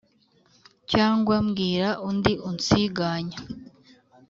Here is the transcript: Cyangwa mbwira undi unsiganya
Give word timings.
Cyangwa 0.91 1.35
mbwira 1.45 1.89
undi 2.09 2.33
unsiganya 2.49 3.37